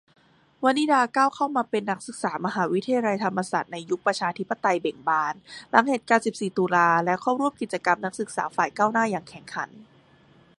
[0.63, 5.33] วนิดาก้าวเข้ามาเป็นนักศึกษามหาวิทยาลัยธรรมศาสตร์ในยุคประชาธิปไตยเบ่งบาน
[5.69, 9.69] หลังเหตุการณ์ สิบสี่ ตุลา และเข้าร่วมกิจกรรม นักศึกษาฝ่ายก้าวหน้าอย่างแข็งขัน